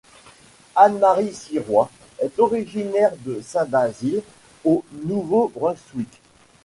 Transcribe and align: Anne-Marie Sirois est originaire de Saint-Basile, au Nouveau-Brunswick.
Anne-Marie 0.75 1.31
Sirois 1.31 1.87
est 2.17 2.39
originaire 2.39 3.13
de 3.23 3.39
Saint-Basile, 3.39 4.23
au 4.65 4.83
Nouveau-Brunswick. 5.03 6.09